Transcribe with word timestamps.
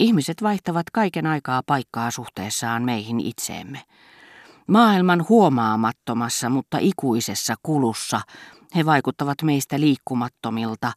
Ihmiset 0.00 0.42
vaihtavat 0.42 0.90
kaiken 0.92 1.26
aikaa 1.26 1.62
paikkaa 1.66 2.10
suhteessaan 2.10 2.82
meihin 2.82 3.20
itseemme. 3.20 3.82
Maailman 4.66 5.26
huomaamattomassa, 5.28 6.48
mutta 6.48 6.78
ikuisessa 6.80 7.54
kulussa 7.62 8.20
he 8.76 8.86
vaikuttavat 8.86 9.42
meistä 9.42 9.80
liikkumattomilta, 9.80 10.92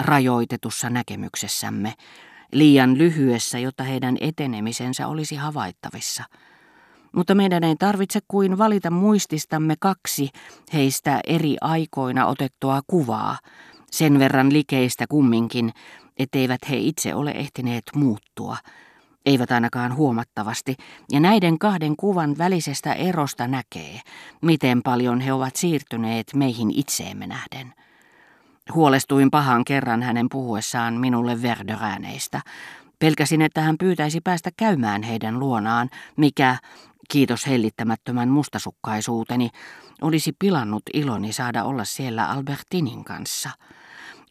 rajoitetussa 0.00 0.90
näkemyksessämme, 0.90 1.94
liian 2.52 2.98
lyhyessä, 2.98 3.58
jotta 3.58 3.84
heidän 3.84 4.16
etenemisensä 4.20 5.08
olisi 5.08 5.36
havaittavissa. 5.36 6.24
Mutta 7.12 7.34
meidän 7.34 7.64
ei 7.64 7.76
tarvitse 7.76 8.20
kuin 8.28 8.58
valita 8.58 8.90
muististamme 8.90 9.74
kaksi 9.80 10.28
heistä 10.72 11.20
eri 11.26 11.56
aikoina 11.60 12.26
otettua 12.26 12.80
kuvaa, 12.86 13.38
sen 13.90 14.18
verran 14.18 14.52
likeistä 14.52 15.04
kumminkin, 15.08 15.72
etteivät 16.18 16.60
he 16.70 16.76
itse 16.76 17.14
ole 17.14 17.30
ehtineet 17.30 17.84
muuttua, 17.94 18.56
eivät 19.26 19.52
ainakaan 19.52 19.96
huomattavasti, 19.96 20.76
ja 21.12 21.20
näiden 21.20 21.58
kahden 21.58 21.96
kuvan 21.96 22.38
välisestä 22.38 22.92
erosta 22.92 23.48
näkee, 23.48 24.00
miten 24.42 24.82
paljon 24.82 25.20
he 25.20 25.32
ovat 25.32 25.56
siirtyneet 25.56 26.26
meihin 26.34 26.70
itseemme 26.74 27.26
nähden. 27.26 27.74
Huolestuin 28.74 29.30
pahan 29.30 29.64
kerran 29.64 30.02
hänen 30.02 30.26
puhuessaan 30.30 30.94
minulle 30.94 31.42
Verdörääneistä. 31.42 32.40
Pelkäsin, 32.98 33.42
että 33.42 33.60
hän 33.60 33.78
pyytäisi 33.78 34.20
päästä 34.20 34.50
käymään 34.56 35.02
heidän 35.02 35.38
luonaan, 35.38 35.90
mikä, 36.16 36.56
kiitos 37.10 37.46
hellittämättömän 37.46 38.28
mustasukkaisuuteni, 38.28 39.50
olisi 40.02 40.32
pilannut 40.38 40.82
iloni 40.94 41.32
saada 41.32 41.64
olla 41.64 41.84
siellä 41.84 42.28
Albertinin 42.28 43.04
kanssa. 43.04 43.50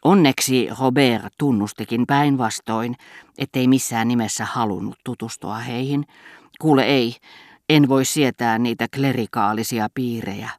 Onneksi 0.06 0.68
Robert 0.80 1.34
tunnustikin 1.38 2.06
päinvastoin, 2.08 2.96
ettei 3.38 3.68
missään 3.68 4.08
nimessä 4.08 4.46
halunnut 4.46 4.96
tutustua 5.04 5.58
heihin. 5.58 6.06
Kuule 6.62 6.84
ei, 6.84 7.16
en 7.70 7.90
voi 7.90 8.06
sietää 8.06 8.60
niitä 8.60 8.88
klerikaalisia 8.96 9.88
piirejä. 9.94 10.50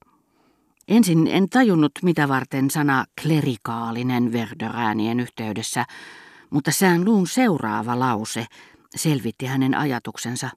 Ensin 0.88 1.26
en 1.26 1.48
tajunnut, 1.48 1.92
mitä 2.02 2.28
varten 2.28 2.70
sana 2.70 3.04
klerikaalinen 3.22 4.32
Verderäänien 4.32 5.20
yhteydessä, 5.20 5.84
mutta 6.50 6.70
sään 6.70 7.04
luun 7.04 7.26
seuraava 7.26 7.98
lause 7.98 8.46
selvitti 8.96 9.46
hänen 9.46 9.74
ajatuksensa. 9.74 10.50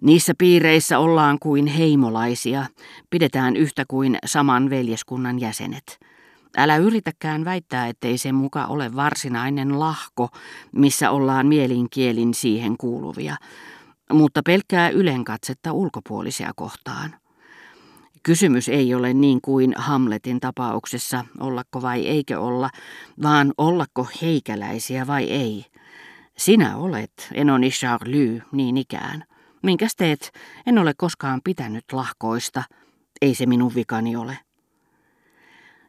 Niissä 0.00 0.32
piireissä 0.38 0.98
ollaan 0.98 1.38
kuin 1.38 1.66
heimolaisia, 1.66 2.66
pidetään 3.10 3.56
yhtä 3.56 3.84
kuin 3.88 4.18
saman 4.26 4.70
veljeskunnan 4.70 5.40
jäsenet. 5.40 5.98
Älä 6.56 6.76
yritäkään 6.76 7.44
väittää, 7.44 7.86
ettei 7.88 8.18
se 8.18 8.32
muka 8.32 8.66
ole 8.66 8.96
varsinainen 8.96 9.80
lahko, 9.80 10.28
missä 10.72 11.10
ollaan 11.10 11.46
mielinkielin 11.46 12.34
siihen 12.34 12.76
kuuluvia, 12.76 13.36
mutta 14.12 14.42
pelkkää 14.42 14.88
ylenkatsetta 14.88 15.72
ulkopuolisia 15.72 16.50
kohtaan. 16.56 17.14
Kysymys 18.22 18.68
ei 18.68 18.94
ole 18.94 19.14
niin 19.14 19.40
kuin 19.42 19.74
Hamletin 19.76 20.40
tapauksessa, 20.40 21.24
ollako 21.40 21.82
vai 21.82 22.06
eikö 22.06 22.40
olla, 22.40 22.70
vaan 23.22 23.52
ollako 23.58 24.08
heikäläisiä 24.22 25.06
vai 25.06 25.24
ei. 25.24 25.64
Sinä 26.38 26.76
olet, 26.76 27.12
Enoni 27.34 27.70
Charlie, 27.70 28.42
niin 28.52 28.76
ikään. 28.76 29.24
Minkäs 29.62 29.96
teet? 29.96 30.32
En 30.66 30.78
ole 30.78 30.92
koskaan 30.96 31.40
pitänyt 31.44 31.84
lahkoista. 31.92 32.62
Ei 33.22 33.34
se 33.34 33.46
minun 33.46 33.74
vikani 33.74 34.16
ole. 34.16 34.38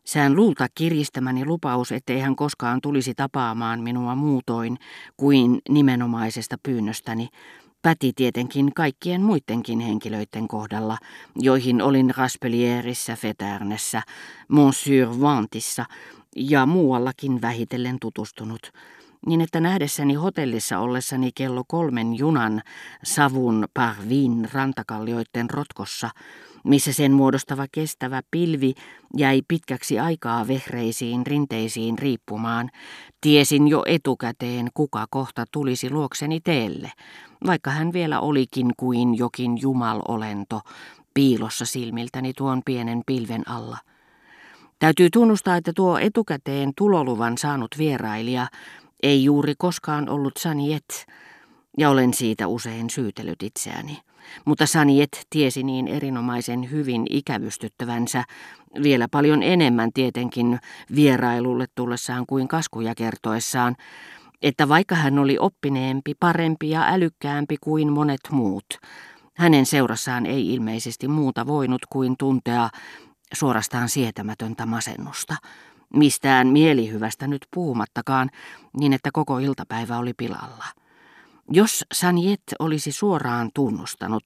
Sään 0.06 0.36
luulta 0.36 0.68
kiristämäni 0.76 1.46
lupaus, 1.46 1.92
ettei 1.92 2.20
hän 2.20 2.36
koskaan 2.36 2.82
tulisi 2.82 3.14
tapaamaan 3.16 3.84
minua 3.84 4.16
muutoin 4.16 4.78
kuin 5.18 5.62
nimenomaisesta 5.70 6.56
pyynnöstäni, 6.64 7.30
päti 7.82 8.14
tietenkin 8.16 8.74
kaikkien 8.74 9.22
muidenkin 9.22 9.80
henkilöiden 9.80 10.48
kohdalla, 10.48 10.98
joihin 11.36 11.82
olin 11.82 12.14
Raspelierissä, 12.18 13.16
Feternessä, 13.16 14.02
Monsieur 14.48 15.10
Vantissa 15.22 15.86
ja 16.36 16.66
muuallakin 16.66 17.42
vähitellen 17.42 17.98
tutustunut, 18.02 18.72
niin 19.26 19.42
että 19.42 19.60
nähdessäni 19.60 20.14
hotellissa 20.14 20.80
ollessani 20.80 21.32
kello 21.36 21.64
kolmen 21.68 22.18
junan 22.18 22.62
savun 23.04 23.66
parvin 23.74 24.50
rantakallioiden 24.54 25.50
rotkossa, 25.50 26.10
missä 26.66 26.94
sen 26.94 27.12
muodostava 27.12 27.66
kestävä 27.72 28.22
pilvi 28.32 28.74
jäi 29.18 29.42
pitkäksi 29.48 30.00
aikaa 30.00 30.48
vehreisiin 30.48 31.28
rinteisiin 31.28 32.00
riippumaan, 32.00 32.70
tiesin 33.22 33.68
jo 33.68 33.84
etukäteen, 33.86 34.68
kuka 34.74 35.06
kohta 35.10 35.46
tulisi 35.52 35.90
luokseni 35.90 36.40
teelle, 36.42 36.92
vaikka 37.46 37.72
hän 37.72 37.94
vielä 37.94 38.20
olikin 38.20 38.72
kuin 38.78 39.18
jokin 39.18 39.62
jumalolento 39.62 40.62
piilossa 41.14 41.66
silmiltäni 41.66 42.34
tuon 42.34 42.62
pienen 42.66 43.02
pilven 43.06 43.50
alla. 43.50 43.78
Täytyy 44.80 45.10
tunnustaa, 45.10 45.56
että 45.56 45.74
tuo 45.76 45.98
etukäteen 45.98 46.72
tuloluvan 46.78 47.38
saanut 47.38 47.78
vierailija 47.78 48.48
ei 49.04 49.24
juuri 49.24 49.54
koskaan 49.58 50.10
ollut 50.10 50.38
Saniet, 50.38 51.06
ja 51.78 51.90
olen 51.90 52.14
siitä 52.14 52.48
usein 52.48 52.90
syytellyt 52.90 53.44
itseäni. 53.44 54.05
Mutta 54.46 54.66
Saniet 54.66 55.26
tiesi 55.30 55.64
niin 55.64 55.88
erinomaisen 55.88 56.72
hyvin 56.72 57.06
ikävystyttävänsä, 57.10 58.24
vielä 58.84 59.08
paljon 59.12 59.44
enemmän 59.44 59.90
tietenkin 59.94 60.60
vierailulle 60.96 61.66
tullessaan 61.76 62.26
kuin 62.26 62.48
kaskuja 62.48 62.96
kertoessaan, 62.96 63.76
että 64.42 64.70
vaikka 64.70 64.96
hän 64.96 65.20
oli 65.20 65.38
oppineempi, 65.40 66.14
parempi 66.20 66.70
ja 66.70 66.86
älykkäämpi 66.88 67.58
kuin 67.62 67.94
monet 67.94 68.22
muut, 68.32 68.66
hänen 69.34 69.66
seurassaan 69.66 70.26
ei 70.26 70.54
ilmeisesti 70.54 71.08
muuta 71.08 71.48
voinut 71.48 71.82
kuin 71.90 72.16
tuntea 72.20 72.70
suorastaan 73.34 73.90
sietämätöntä 73.90 74.66
masennusta. 74.66 75.36
Mistään 75.94 76.48
mielihyvästä 76.48 77.28
nyt 77.28 77.46
puhumattakaan, 77.54 78.30
niin 78.80 78.94
että 78.94 79.10
koko 79.14 79.40
iltapäivä 79.40 79.98
oli 79.98 80.14
pilalla. 80.18 80.66
Jos 81.52 81.86
Sanjet 81.94 82.42
olisi 82.60 82.92
suoraan 82.92 83.50
tunnustanut, 83.54 84.24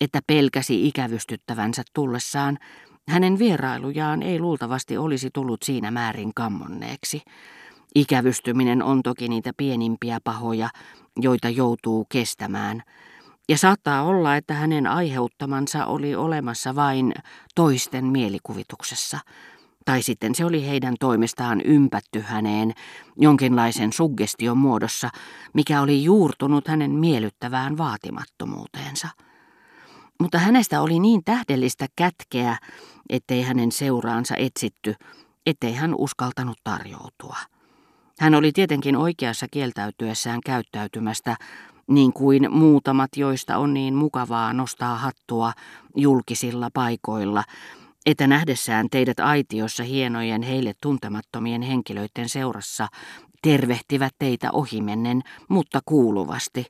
että 0.00 0.20
pelkäsi 0.26 0.88
ikävystyttävänsä 0.88 1.82
tullessaan, 1.94 2.58
hänen 3.08 3.38
vierailujaan 3.38 4.22
ei 4.22 4.40
luultavasti 4.40 4.96
olisi 4.96 5.30
tullut 5.32 5.62
siinä 5.62 5.90
määrin 5.90 6.34
kammonneeksi. 6.34 7.22
Ikävystyminen 7.94 8.82
on 8.82 9.02
toki 9.02 9.28
niitä 9.28 9.52
pienimpiä 9.56 10.18
pahoja, 10.24 10.68
joita 11.16 11.48
joutuu 11.48 12.06
kestämään. 12.08 12.82
Ja 13.48 13.58
saattaa 13.58 14.02
olla, 14.02 14.36
että 14.36 14.54
hänen 14.54 14.86
aiheuttamansa 14.86 15.86
oli 15.86 16.14
olemassa 16.14 16.74
vain 16.74 17.14
toisten 17.54 18.04
mielikuvituksessa. 18.04 19.18
Tai 19.86 20.02
sitten 20.02 20.34
se 20.34 20.44
oli 20.44 20.66
heidän 20.66 20.94
toimestaan 21.00 21.60
ympätty 21.60 22.20
häneen 22.20 22.72
jonkinlaisen 23.16 23.92
suggestion 23.92 24.58
muodossa, 24.58 25.10
mikä 25.52 25.80
oli 25.80 26.04
juurtunut 26.04 26.68
hänen 26.68 26.90
miellyttävään 26.90 27.78
vaatimattomuuteensa. 27.78 29.08
Mutta 30.20 30.38
hänestä 30.38 30.80
oli 30.80 30.98
niin 30.98 31.24
tähdellistä 31.24 31.86
kätkeä, 31.96 32.56
ettei 33.10 33.42
hänen 33.42 33.72
seuraansa 33.72 34.34
etsitty, 34.36 34.94
ettei 35.46 35.74
hän 35.74 35.94
uskaltanut 35.98 36.58
tarjoutua. 36.64 37.36
Hän 38.20 38.34
oli 38.34 38.52
tietenkin 38.52 38.96
oikeassa 38.96 39.46
kieltäytyessään 39.50 40.40
käyttäytymästä, 40.46 41.36
niin 41.86 42.12
kuin 42.12 42.52
muutamat, 42.52 43.10
joista 43.16 43.58
on 43.58 43.74
niin 43.74 43.94
mukavaa 43.94 44.52
nostaa 44.52 44.96
hattua 44.98 45.52
julkisilla 45.96 46.70
paikoilla, 46.74 47.44
että 48.06 48.26
nähdessään 48.26 48.86
teidät 48.90 49.20
aitiossa 49.20 49.82
hienojen 49.84 50.42
heille 50.42 50.72
tuntemattomien 50.82 51.62
henkilöiden 51.62 52.28
seurassa 52.28 52.88
tervehtivät 53.42 54.12
teitä 54.18 54.50
ohimennen, 54.52 55.22
mutta 55.48 55.80
kuuluvasti, 55.84 56.66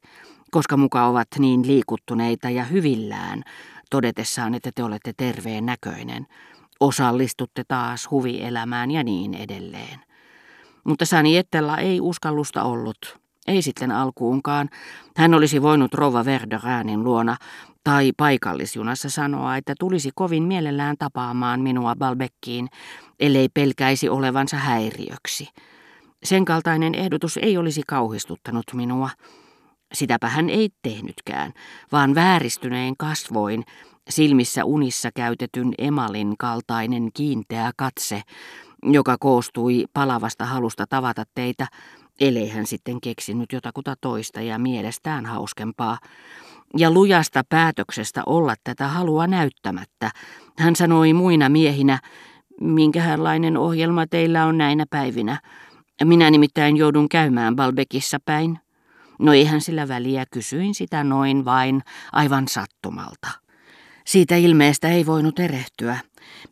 koska 0.51 0.77
muka 0.77 1.06
ovat 1.06 1.29
niin 1.38 1.67
liikuttuneita 1.67 2.50
ja 2.50 2.65
hyvillään, 2.65 3.43
todetessaan, 3.91 4.55
että 4.55 4.71
te 4.75 4.83
olette 4.83 5.12
terveen 5.17 5.67
näköinen, 5.67 6.27
osallistutte 6.81 7.65
taas 7.69 8.11
huvielämään 8.11 8.91
ja 8.91 9.05
niin 9.05 9.35
edelleen. 9.35 10.00
Mutta 10.85 11.05
Ettella 11.39 11.79
ei 11.79 12.00
uskallusta 12.00 12.62
ollut. 12.62 13.19
Ei 13.47 13.62
sitten 13.62 13.91
alkuunkaan. 13.91 14.69
Hän 15.17 15.35
olisi 15.35 15.62
voinut 15.62 15.94
Rova 15.94 16.25
Verderäänin 16.25 17.05
luona 17.05 17.37
tai 17.87 18.12
paikallisjunassa 18.17 19.11
sanoa, 19.11 19.56
että 19.56 19.75
tulisi 19.79 20.11
kovin 20.15 20.43
mielellään 20.43 20.97
tapaamaan 20.99 21.61
minua 21.61 21.94
Balbekkiin, 21.97 22.69
ellei 23.21 23.49
pelkäisi 23.55 24.09
olevansa 24.09 24.56
häiriöksi. 24.56 25.49
Sen 26.23 26.44
kaltainen 26.44 26.94
ehdotus 26.94 27.37
ei 27.37 27.56
olisi 27.56 27.83
kauhistuttanut 27.88 28.65
minua. 28.73 29.11
Sitäpä 29.94 30.29
hän 30.29 30.50
ei 30.50 30.69
tehnytkään, 30.83 31.53
vaan 31.93 32.15
vääristyneen 32.15 32.94
kasvoin, 32.99 33.65
silmissä 34.09 34.65
unissa 34.65 35.11
käytetyn 35.15 35.73
emalin 35.79 36.35
kaltainen 36.39 37.11
kiinteä 37.15 37.71
katse, 37.77 38.23
joka 38.82 39.17
koostui 39.21 39.85
palavasta 39.93 40.44
halusta 40.44 40.87
tavata 40.87 41.25
teitä, 41.35 41.67
Elei 42.21 42.49
hän 42.49 42.67
sitten 42.67 43.00
keksinyt 43.00 43.53
jotakuta 43.53 43.94
toista 44.00 44.41
ja 44.41 44.59
mielestään 44.59 45.27
hauskempaa. 45.27 45.99
Ja 46.77 46.91
lujasta 46.91 47.43
päätöksestä 47.49 48.23
olla 48.27 48.55
tätä 48.65 48.89
halua 48.89 49.27
näyttämättä. 49.27 50.11
Hän 50.59 50.77
sanoi 50.77 51.13
muina 51.13 51.49
miehinä, 51.49 51.99
minkälainen 52.61 53.57
ohjelma 53.57 54.07
teillä 54.07 54.47
on 54.47 54.59
näinä 54.59 54.85
päivinä. 54.91 55.41
Minä 56.05 56.31
nimittäin 56.31 56.77
joudun 56.77 57.09
käymään 57.09 57.57
Balbekissa 57.57 58.19
päin. 58.25 58.59
No 59.19 59.33
eihän 59.33 59.61
sillä 59.61 59.89
väliä, 59.89 60.25
kysyin 60.31 60.75
sitä 60.75 61.05
noin 61.05 61.45
vain, 61.45 61.83
aivan 62.13 62.49
sattumalta. 62.49 63.29
Siitä 64.07 64.37
ilmeestä 64.37 64.89
ei 64.89 65.07
voinut 65.07 65.39
erehtyä. 65.39 65.99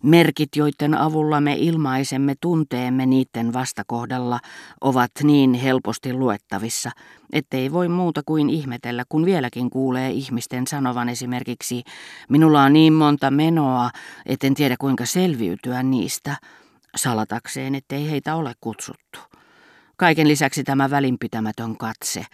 Merkit, 0.03 0.49
joiden 0.56 0.94
avulla 0.94 1.41
me 1.41 1.55
ilmaisemme 1.59 2.35
tunteemme 2.41 3.06
niiden 3.06 3.53
vastakohdalla, 3.53 4.41
ovat 4.81 5.11
niin 5.23 5.55
helposti 5.55 6.12
luettavissa, 6.12 6.91
ettei 7.32 7.73
voi 7.73 7.88
muuta 7.88 8.23
kuin 8.26 8.50
ihmetellä, 8.50 9.05
kun 9.09 9.25
vieläkin 9.25 9.71
kuulee 9.71 10.11
ihmisten 10.11 10.67
sanovan 10.67 11.09
esimerkiksi, 11.09 11.82
minulla 12.29 12.62
on 12.62 12.73
niin 12.73 12.93
monta 12.93 13.31
menoa, 13.31 13.91
etten 14.26 14.55
tiedä 14.55 14.76
kuinka 14.79 15.06
selviytyä 15.06 15.82
niistä, 15.82 16.37
salatakseen, 16.97 17.75
ettei 17.75 18.11
heitä 18.11 18.35
ole 18.35 18.53
kutsuttu. 18.61 19.19
Kaiken 19.97 20.29
lisäksi 20.29 20.65
tämä 20.65 20.91
välinpitämätön 20.91 21.77
katse, 21.77 22.27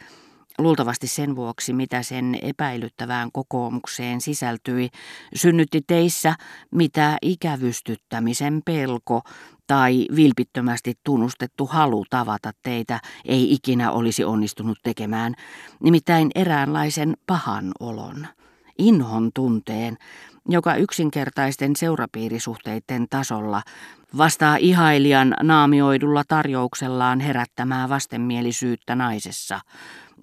luultavasti 0.62 1.06
sen 1.06 1.36
vuoksi, 1.36 1.72
mitä 1.72 2.02
sen 2.02 2.38
epäilyttävään 2.42 3.32
kokoomukseen 3.32 4.20
sisältyi, 4.20 4.88
synnytti 5.34 5.80
teissä 5.86 6.34
mitä 6.70 7.18
ikävystyttämisen 7.22 8.62
pelko 8.64 9.22
tai 9.66 10.06
vilpittömästi 10.16 10.94
tunnustettu 11.04 11.66
halu 11.66 12.04
tavata 12.10 12.52
teitä 12.62 13.00
ei 13.24 13.52
ikinä 13.52 13.90
olisi 13.90 14.24
onnistunut 14.24 14.78
tekemään, 14.82 15.34
nimittäin 15.82 16.30
eräänlaisen 16.34 17.16
pahan 17.26 17.72
olon, 17.80 18.26
inhon 18.78 19.30
tunteen, 19.34 19.96
joka 20.48 20.74
yksinkertaisten 20.74 21.76
seurapiirisuhteiden 21.76 23.06
tasolla 23.10 23.62
vastaa 24.16 24.56
ihailijan 24.56 25.34
naamioidulla 25.42 26.22
tarjouksellaan 26.28 27.20
herättämää 27.20 27.88
vastenmielisyyttä 27.88 28.94
naisessa, 28.94 29.60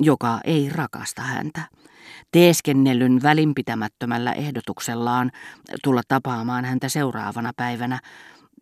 joka 0.01 0.39
ei 0.43 0.69
rakasta 0.69 1.21
häntä. 1.21 1.61
Teeskennellyn 2.31 3.23
välinpitämättömällä 3.23 4.33
ehdotuksellaan 4.33 5.31
tulla 5.83 6.01
tapaamaan 6.07 6.65
häntä 6.65 6.89
seuraavana 6.89 7.51
päivänä, 7.57 7.99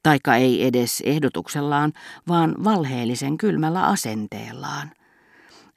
taika 0.04 0.36
ei 0.36 0.68
edes 0.68 1.04
ehdotuksellaan, 1.06 1.94
vaan 2.28 2.56
valheellisen 2.64 3.38
kylmällä 3.38 3.84
asenteellaan. 3.84 4.92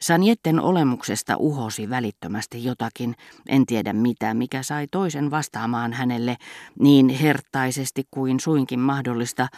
Sanjetten 0.00 0.60
olemuksesta 0.60 1.37
uhosi 1.37 1.90
välittömästi 1.90 2.64
jotakin, 2.64 3.14
en 3.49 3.66
tiedä 3.66 3.93
mitä, 3.93 4.34
mikä 4.34 4.62
sai 4.62 4.87
toisen 4.93 5.31
vastaamaan 5.31 5.93
hänelle 5.93 6.37
niin 6.81 7.08
hertaisesti 7.08 8.05
kuin 8.10 8.40
suinkin 8.40 8.81
mahdollista. 8.81 9.49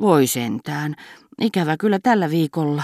Voi 0.00 0.26
sentään, 0.26 0.94
ikävä 1.40 1.76
kyllä 1.76 1.98
tällä 2.02 2.30
viikolla 2.30 2.82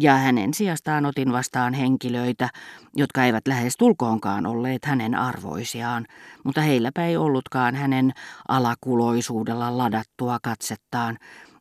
ja 0.00 0.16
hänen 0.16 0.54
sijastaan 0.54 1.06
otin 1.06 1.32
vastaan 1.32 1.74
henkilöitä, 1.74 2.48
jotka 2.96 3.24
eivät 3.24 3.48
lähes 3.48 3.76
tulkoonkaan 3.76 4.46
olleet 4.46 4.84
hänen 4.84 5.14
arvoisiaan, 5.14 6.06
mutta 6.44 6.60
heilläpä 6.60 7.06
ei 7.06 7.16
ollutkaan 7.16 7.74
hänen 7.74 8.12
alakuloisuudella 8.48 9.78
ladattua 9.78 10.38
katsettaan, 10.42 11.18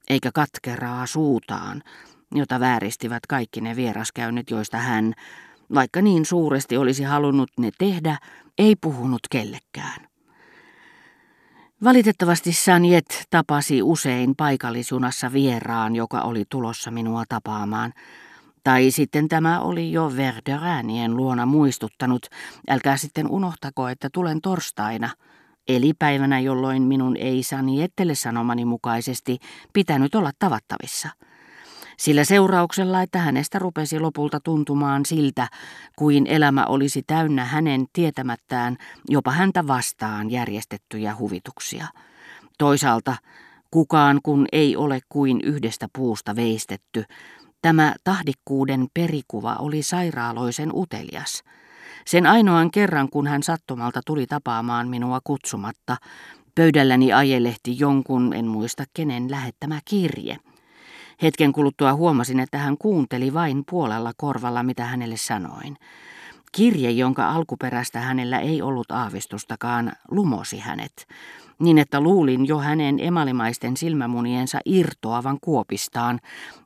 eikä 0.10 0.30
katkeraa 0.34 1.06
suutaan, 1.06 1.84
jota 2.36 2.60
vääristivät 2.60 3.26
kaikki 3.30 3.62
ne 3.62 3.76
vieraskäynnit, 3.76 4.50
joista 4.50 4.78
hän, 4.78 5.14
vaikka 5.74 6.02
niin 6.02 6.26
suuresti 6.26 6.78
olisi 6.78 7.04
halunnut 7.04 7.50
ne 7.60 7.70
tehdä, 7.78 8.18
ei 8.58 8.76
puhunut 8.76 9.22
kellekään. 9.32 10.03
Valitettavasti 11.84 12.54
Sanjet 12.54 13.28
tapasi 13.30 13.82
usein 13.82 14.36
paikallisjunassa 14.36 15.34
vieraan, 15.34 15.96
joka 15.96 16.22
oli 16.22 16.44
tulossa 16.50 16.92
minua 16.92 17.24
tapaamaan. 17.30 17.94
Tai 18.64 18.92
sitten 18.92 19.28
tämä 19.28 19.60
oli 19.60 19.92
jo 19.92 20.12
Verderäänien 20.16 21.18
luona 21.18 21.46
muistuttanut, 21.46 22.26
älkää 22.70 22.98
sitten 22.98 23.30
unohtako, 23.30 23.88
että 23.88 24.10
tulen 24.14 24.42
torstaina, 24.42 25.10
eli 25.68 25.94
päivänä, 26.00 26.40
jolloin 26.40 26.82
minun 26.82 27.18
ei 27.18 27.44
Sanjettele 27.44 28.16
sanomani 28.16 28.66
mukaisesti 28.66 29.38
pitänyt 29.74 30.16
olla 30.16 30.32
tavattavissa– 30.40 31.10
sillä 31.98 32.24
seurauksella, 32.24 33.02
että 33.02 33.20
hänestä 33.20 33.60
rupesi 33.60 34.00
lopulta 34.00 34.40
tuntumaan 34.40 35.06
siltä, 35.06 35.48
kuin 35.96 36.28
elämä 36.28 36.66
olisi 36.66 37.04
täynnä 37.08 37.46
hänen 37.46 37.86
tietämättään 37.94 38.78
jopa 39.10 39.32
häntä 39.32 39.68
vastaan 39.68 40.32
järjestettyjä 40.32 41.16
huvituksia. 41.20 41.88
Toisaalta 42.58 43.16
kukaan 43.72 44.20
kun 44.24 44.46
ei 44.52 44.76
ole 44.76 45.00
kuin 45.10 45.42
yhdestä 45.42 45.88
puusta 45.96 46.36
veistetty, 46.36 47.04
tämä 47.62 47.96
tahdikkuuden 48.04 48.88
perikuva 48.94 49.56
oli 49.56 49.84
sairaaloisen 49.84 50.70
utelias. 50.74 51.44
Sen 52.06 52.26
ainoan 52.26 52.72
kerran, 52.72 53.10
kun 53.10 53.28
hän 53.28 53.44
sattumalta 53.44 54.02
tuli 54.06 54.28
tapaamaan 54.28 54.88
minua 54.88 55.20
kutsumatta, 55.24 55.98
pöydälläni 56.56 57.14
ajelehti 57.14 57.80
jonkun, 57.80 58.34
en 58.34 58.46
muista 58.46 58.84
kenen, 58.94 59.32
lähettämä 59.32 59.80
kirje– 59.86 60.38
Hetken 61.22 61.54
kuluttua 61.54 61.94
huomasin, 61.94 62.40
että 62.40 62.58
hän 62.58 62.78
kuunteli 62.78 63.34
vain 63.34 63.64
puolella 63.70 64.12
korvalla, 64.18 64.64
mitä 64.64 64.86
hänelle 64.86 65.18
sanoin. 65.18 65.78
Kirje, 66.52 66.92
jonka 66.92 67.30
alkuperäistä 67.30 68.00
hänellä 68.00 68.40
ei 68.40 68.62
ollut 68.62 68.92
aavistustakaan, 68.92 69.92
lumosi 70.12 70.60
hänet, 70.60 71.08
niin 71.60 71.78
että 71.78 72.02
luulin 72.02 72.48
jo 72.48 72.60
hänen 72.60 73.00
emalimaisten 73.00 73.78
silmämuniensa 73.78 74.60
irtoavan 74.66 75.38
kuopistaan, 75.42 76.20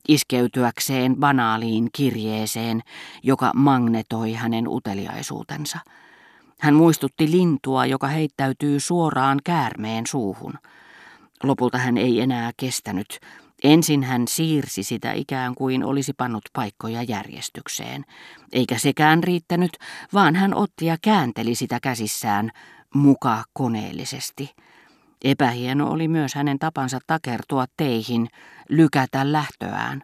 iskeytyäkseen 0.08 1.16
banaaliin 1.16 1.90
kirjeeseen, 1.92 2.82
joka 3.24 3.52
magnetoi 3.56 4.34
hänen 4.34 4.68
uteliaisuutensa. 4.68 5.80
Hän 6.60 6.74
muistutti 6.74 7.32
lintua, 7.32 7.86
joka 7.86 8.08
heittäytyy 8.08 8.80
suoraan 8.80 9.40
käärmeen 9.44 10.08
suuhun. 10.08 10.54
Lopulta 11.44 11.78
hän 11.78 11.98
ei 11.98 12.22
enää 12.22 12.52
kestänyt, 12.58 13.20
Ensin 13.64 14.04
hän 14.04 14.28
siirsi 14.28 14.84
sitä 14.84 15.12
ikään 15.12 15.56
kuin 15.56 15.84
olisi 15.84 16.14
pannut 16.14 16.44
paikkoja 16.54 17.04
järjestykseen, 17.04 18.06
eikä 18.54 18.78
sekään 18.78 19.24
riittänyt, 19.24 19.72
vaan 20.14 20.36
hän 20.36 20.56
otti 20.56 20.86
ja 20.86 20.98
käänteli 21.02 21.56
sitä 21.56 21.80
käsissään 21.80 22.52
muka 22.94 23.44
koneellisesti. 23.54 24.56
Epähieno 25.24 25.92
oli 25.92 26.08
myös 26.08 26.36
hänen 26.36 26.60
tapansa 26.60 27.00
takertua 27.08 27.66
teihin, 27.78 28.28
lykätä 28.70 29.32
lähtöään. 29.32 30.04